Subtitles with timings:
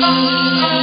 [0.00, 0.77] 啊。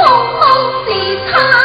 [0.00, 1.59] 风风的他。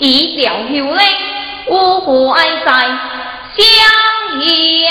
[0.00, 0.98] 一条秀令，
[1.66, 2.72] 呜呼哀在
[3.54, 3.62] 襄
[4.46, 4.88] 阳，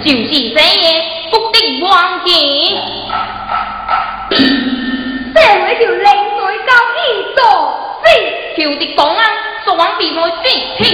[0.00, 0.84] 就是这夜
[1.32, 1.90] 不的王
[2.24, 2.30] 景。
[5.34, 6.98] 这位就另在高义
[7.34, 7.42] 做
[8.04, 8.06] 事，
[8.56, 9.22] 求的讲啊，
[9.64, 10.86] 说往比我先听。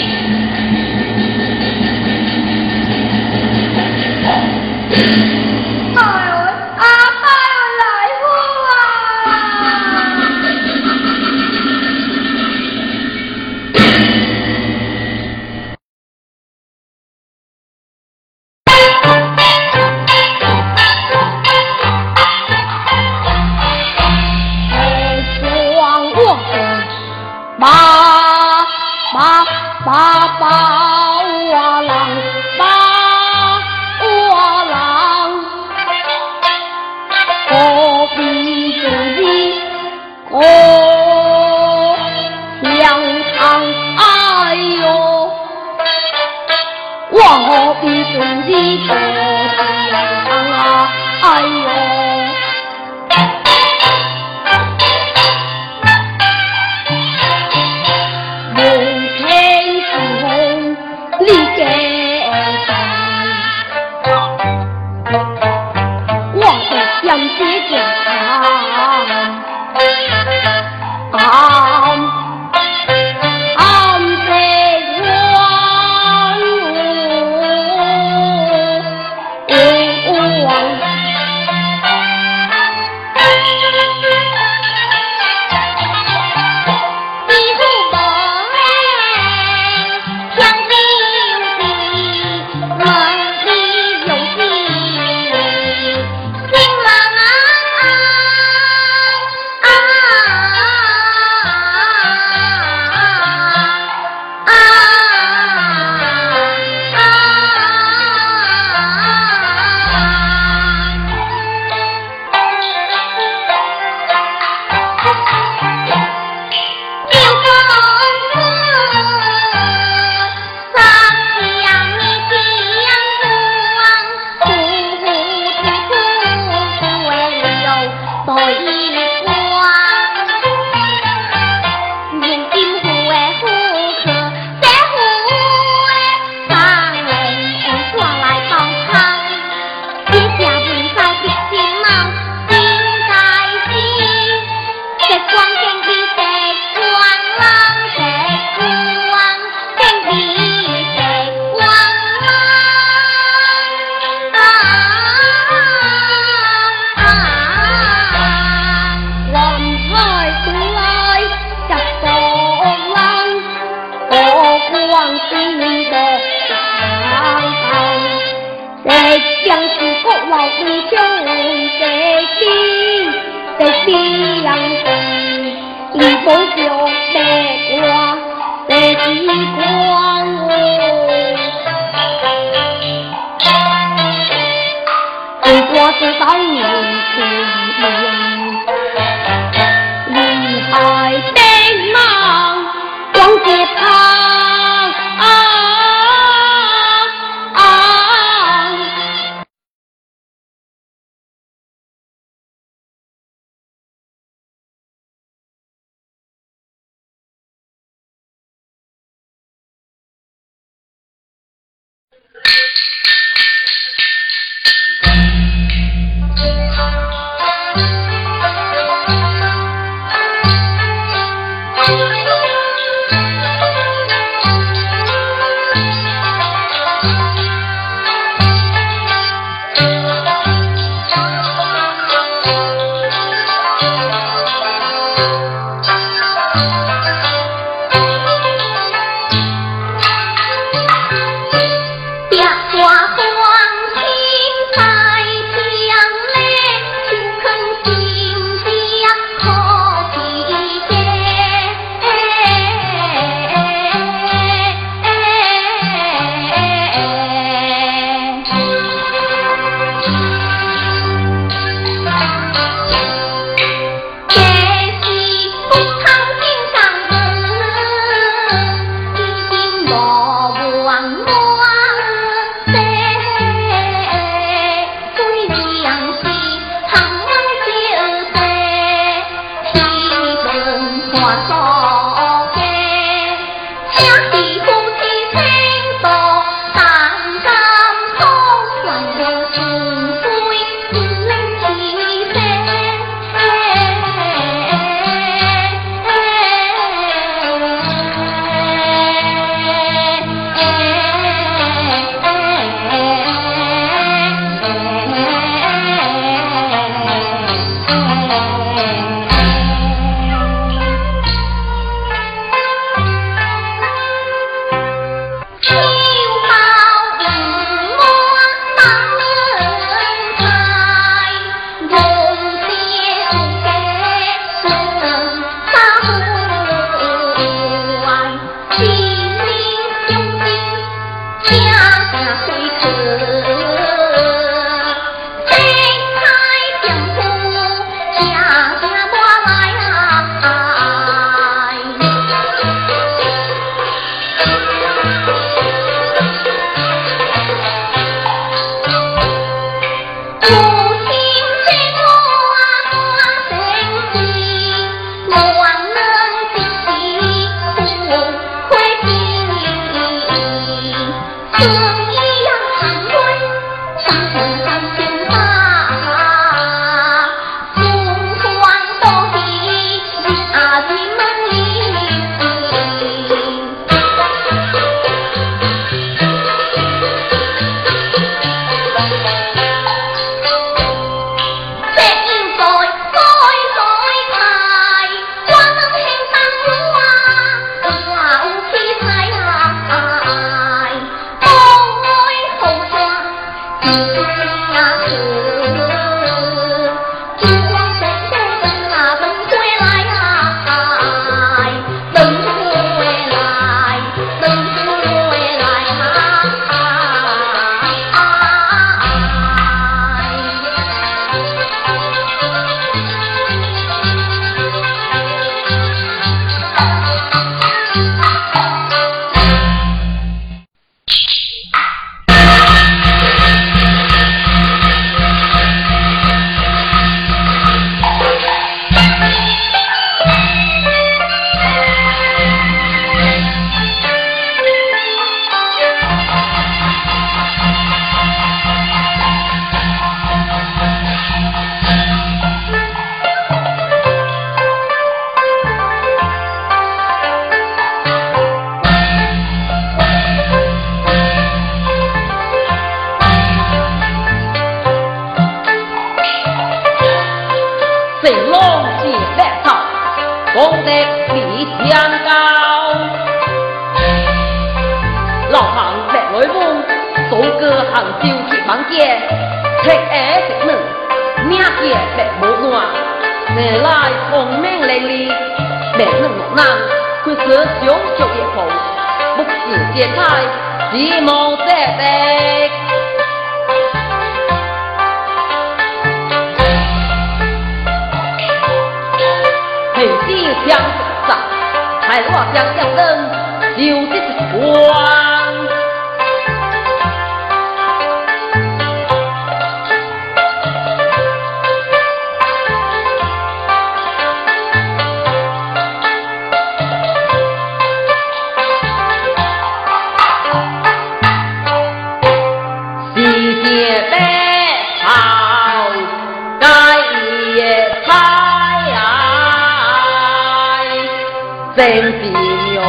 [521.77, 522.81] 真是牛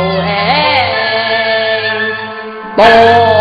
[2.78, 3.35] 哎，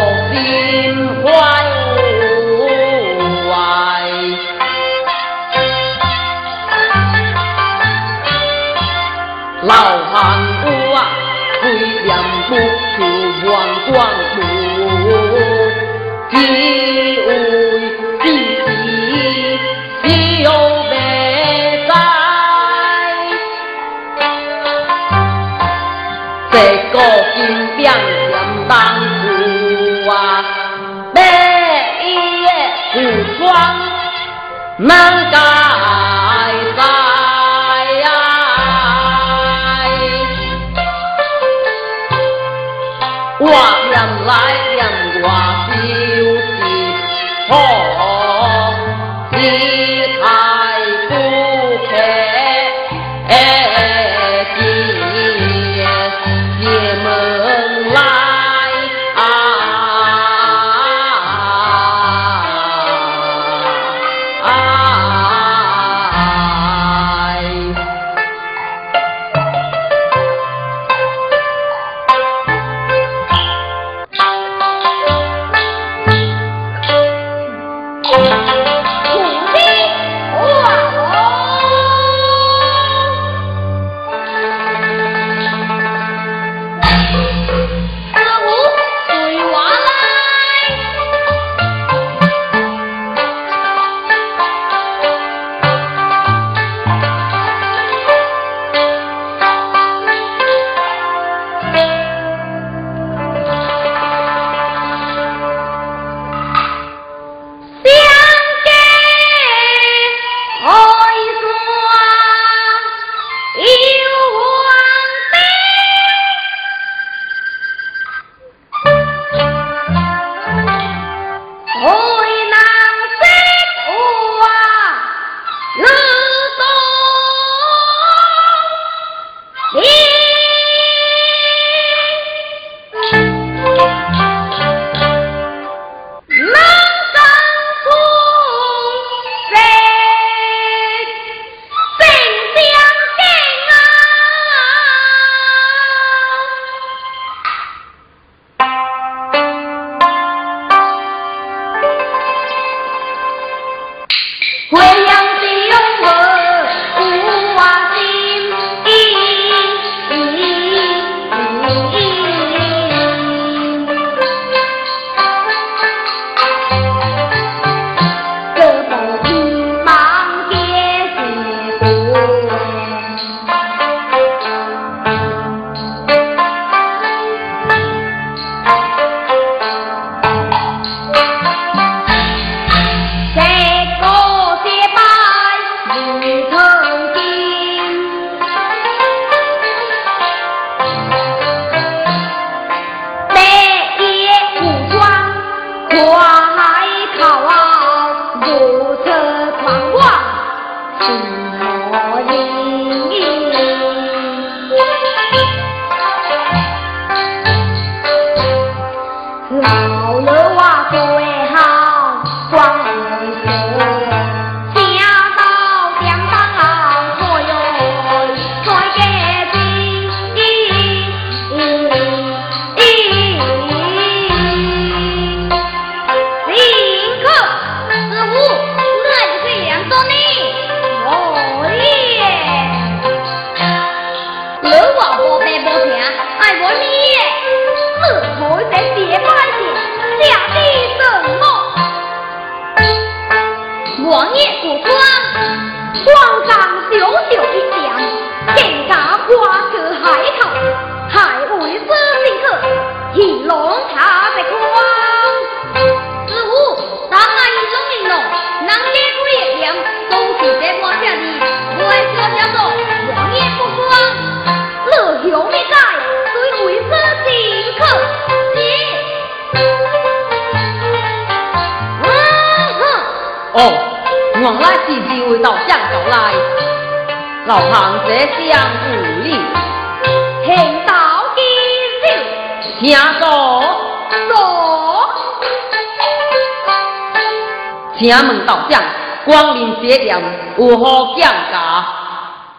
[288.46, 288.82] 道将，
[289.24, 290.16] 光临节店
[290.56, 291.84] 有何讲价？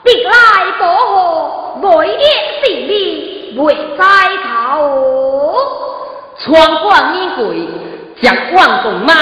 [0.04, 0.32] 历来
[0.80, 2.20] 保护每日
[2.64, 4.04] 性命，未在
[4.44, 5.58] 头。
[6.38, 7.68] 穿冠衣贵，
[8.22, 9.16] 将万共忙，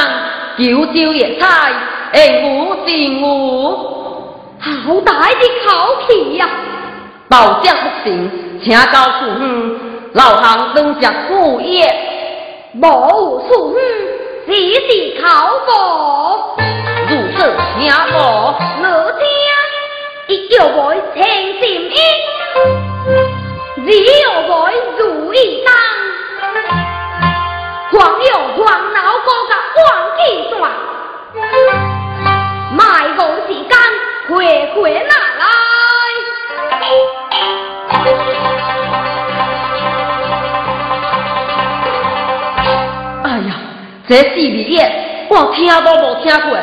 [0.57, 1.71] 九州野菜，
[2.11, 3.71] 会无尽无。
[4.59, 6.49] 好大的口气呀！
[7.29, 9.79] 道将不行，请告诉哼，
[10.13, 11.87] 老行登下副业，
[12.75, 13.75] 无有错误，
[14.45, 15.27] 只是口
[15.67, 16.42] 误。
[17.43, 18.15] 如此听无？
[18.79, 18.85] 我
[19.19, 19.21] 听，
[20.27, 20.79] 一有会
[21.13, 21.19] 听
[21.59, 21.97] 心音，
[23.75, 23.87] 二
[24.23, 24.51] 有会
[24.97, 25.01] 如
[25.33, 25.67] 意当。
[27.91, 28.63] 黄有黄
[28.93, 29.83] 脑哥甲黄
[30.15, 30.55] 气线，
[32.71, 32.81] 卖
[33.17, 33.71] 无时间，
[34.29, 34.31] 快
[34.73, 35.11] 快拿
[43.23, 43.51] 哎呀，
[44.07, 46.57] 这四字眼我听都无听过，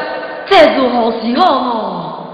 [0.50, 2.26] 这如何是好哦？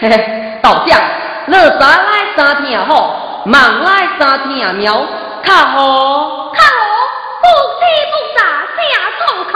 [0.00, 1.00] 嘿嘿，道长，
[1.46, 5.06] 你早来三天好，晚来三天苗，
[5.44, 6.50] 较好。
[6.52, 6.92] 看我
[7.40, 7.46] 不
[7.78, 7.80] 气
[8.10, 8.44] 不傻，
[8.74, 8.82] 正
[9.20, 9.54] 冲卡，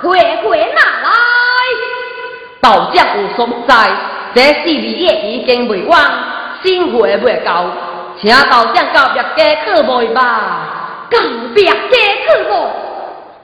[0.00, 0.02] 快
[0.36, 0.44] 快
[0.74, 1.12] 拿来！
[2.62, 3.90] 道长有所在，
[4.34, 6.00] 这四字眼已经未完，
[6.62, 7.66] 新会未到，
[8.18, 10.20] 请道长到别家去买吧。
[11.10, 11.18] 告
[11.54, 12.52] 别家去无？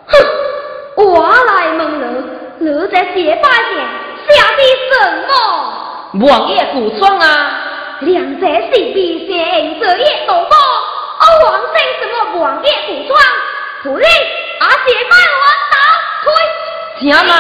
[0.07, 0.17] 哼！
[1.03, 2.05] 我来问你，
[2.59, 3.71] 你在结拜前
[4.29, 4.61] 下的
[4.91, 4.93] 什
[5.29, 5.33] 么？
[6.27, 7.27] 王爷古装啊！
[8.01, 10.57] 两者是必先这夜斗波，
[11.21, 13.19] 而王生什么王爷古装？
[13.83, 14.05] 徒弟，
[14.61, 15.75] 阿姐拜我打
[16.25, 16.27] 退。
[16.99, 17.33] 请嘛！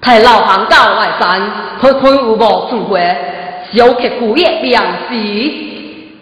[0.00, 1.40] 太老行到外山，
[1.80, 2.94] 看看有无出回，
[3.74, 5.12] 小客古夜良时，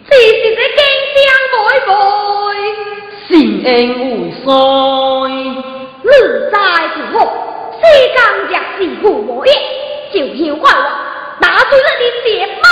[0.09, 0.79] 只是这金
[1.15, 1.55] 香妹
[1.87, 1.89] 妹，
[3.27, 3.29] 心
[3.65, 3.69] 恩
[3.99, 4.03] 无
[4.43, 4.45] 衰。
[6.03, 6.09] 你
[6.51, 6.55] 在
[6.89, 7.17] 乎我，
[7.73, 7.83] 世
[8.13, 8.17] 间
[8.49, 9.49] 若是父母一，
[10.13, 10.15] 就
[10.45, 10.77] 要怪我
[11.41, 12.63] 打碎了你血脉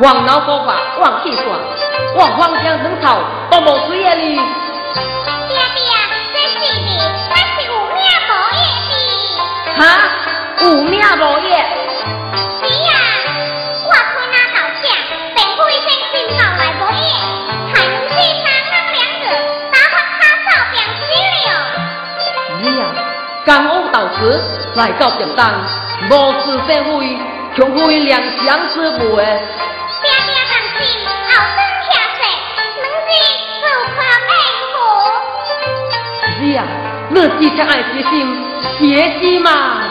[0.00, 1.46] 黄脑高挂，黄气算，
[2.16, 3.20] 黄黄江生草
[3.50, 4.34] 都无水的哩。
[5.46, 5.78] 爹爹，
[6.32, 6.88] 这是的，
[7.28, 8.64] 那是有命无业
[9.76, 9.78] 的。
[9.78, 9.80] 哈，
[10.62, 11.52] 有命无业？
[12.62, 12.90] 是呀，
[13.84, 14.88] 我看那道长，
[15.36, 17.04] 并不会真心闹来无业，
[17.74, 19.22] 还不是三人两个
[19.70, 21.04] 打发他照表死
[24.16, 24.20] 时
[24.76, 25.44] 来到店东，
[26.08, 26.88] 无事便会，
[27.54, 29.42] 却会两相思母诶。
[37.20, 38.26] 啊，你只想爱决心，
[38.80, 39.89] 别急嘛。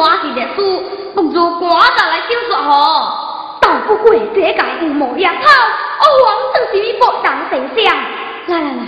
[0.00, 0.56] 我是历史，
[1.14, 3.58] 不如赶早来收拾好。
[3.60, 5.34] 倒不过这届有毛野草，
[6.00, 7.94] 我王正是你不当丞相。
[8.46, 8.82] 来来来，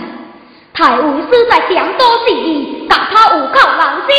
[0.73, 3.37] 太尉死在江都之役，打他口
[3.77, 4.13] 难藉。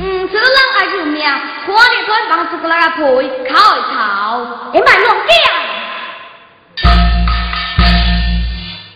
[0.00, 2.98] 嗯，这人爱救命，看你穿房子过人个陪，
[3.46, 4.40] 靠一靠，
[4.72, 5.30] 你卖弄假。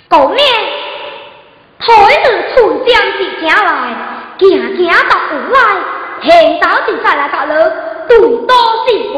[0.09, 0.35] 狗
[1.81, 2.91] 头一着出江
[3.21, 4.14] 一家来。
[4.39, 5.57] 行行到屋外，
[6.23, 7.55] 行到就再来到楼，
[8.09, 8.55] 最多
[8.87, 9.17] 幸福，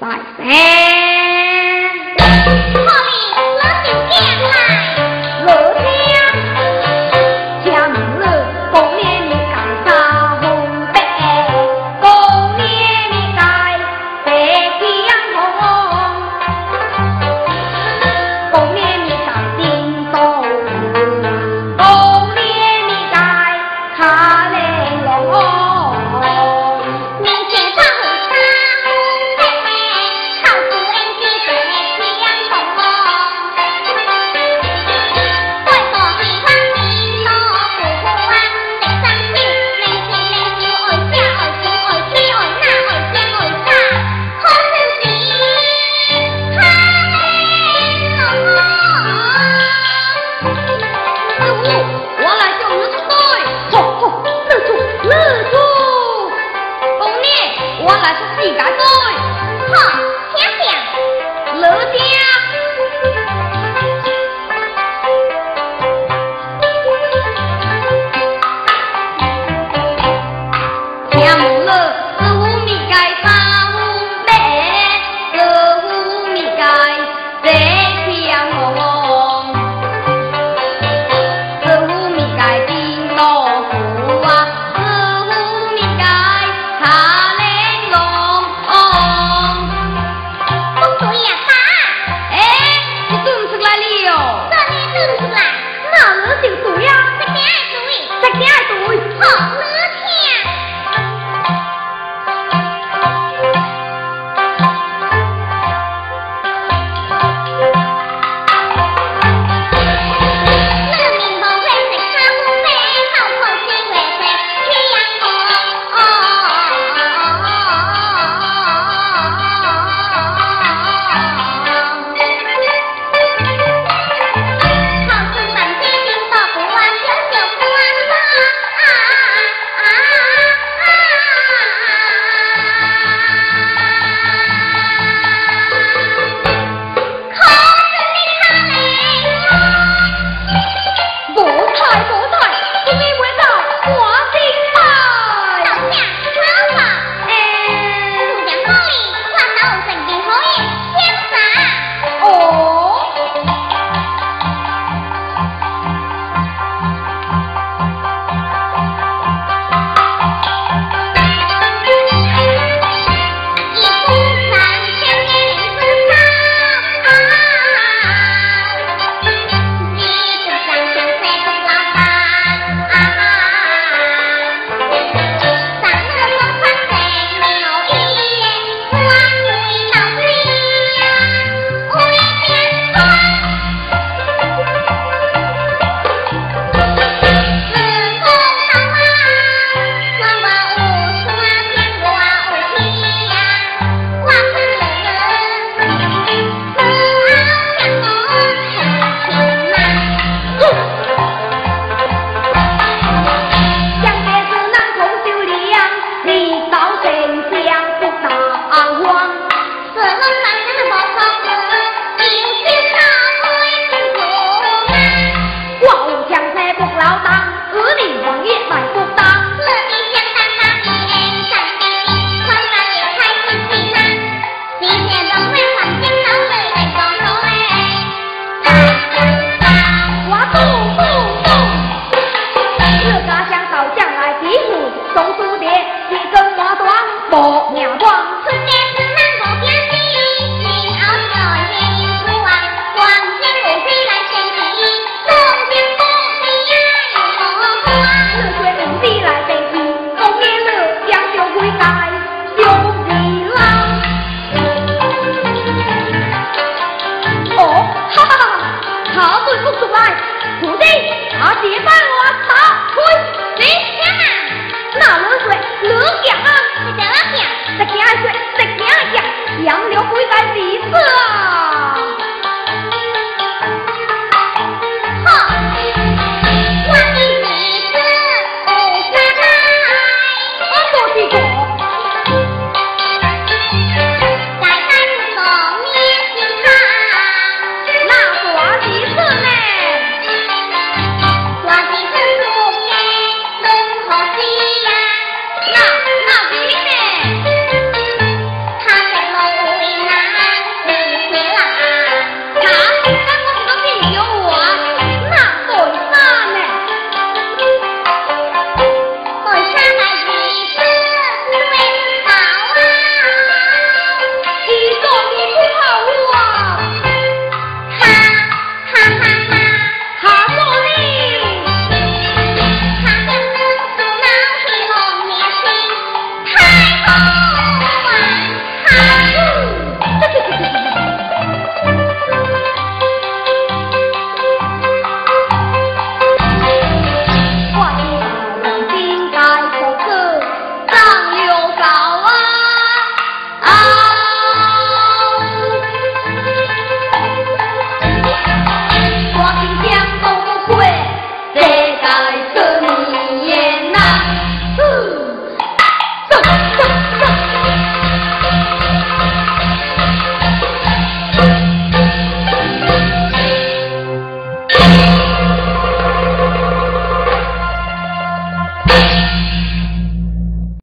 [0.00, 0.02] 再
[0.36, 0.42] 写。